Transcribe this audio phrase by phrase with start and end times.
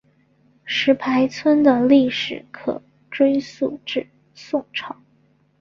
[0.65, 4.99] 石牌村的历史可追溯至宋朝。